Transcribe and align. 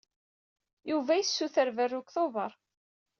Yuba 0.89 1.13
yessuter 1.19 1.67
berru 1.77 2.01
deg 2.01 2.09
Tubeṛ. 2.13 2.51